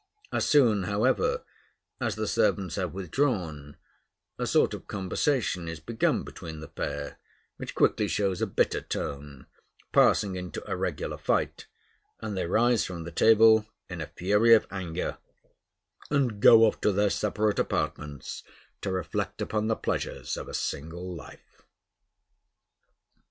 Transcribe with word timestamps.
As 0.33 0.47
soon, 0.49 0.85
however, 0.85 1.43
as 1.99 2.15
the 2.15 2.25
servants 2.25 2.73
have 2.77 2.91
withdrawn, 2.91 3.77
a 4.39 4.47
sort 4.47 4.73
of 4.73 4.87
conversation 4.87 5.67
is 5.67 5.79
begun 5.79 6.23
between 6.23 6.59
the 6.59 6.67
pair, 6.67 7.19
which 7.57 7.75
quickly 7.75 8.07
shows 8.07 8.41
a 8.41 8.47
bitter 8.47 8.81
tone, 8.81 9.45
passing 9.91 10.35
into 10.35 10.67
a 10.67 10.75
regular 10.75 11.19
fight, 11.19 11.67
and 12.19 12.35
they 12.35 12.47
rise 12.47 12.83
from 12.83 13.03
the 13.03 13.11
table 13.11 13.67
in 13.89 14.01
a 14.01 14.07
fury 14.07 14.55
of 14.55 14.65
anger, 14.71 15.19
and 16.09 16.41
go 16.41 16.65
off 16.65 16.81
to 16.81 16.91
their 16.91 17.11
separate 17.11 17.59
apartments 17.59 18.41
to 18.81 18.91
reflect 18.91 19.39
upon 19.39 19.67
the 19.67 19.75
pleasures 19.75 20.35
of 20.35 20.47
a 20.47 20.55
single 20.55 21.13
life. 21.15 21.61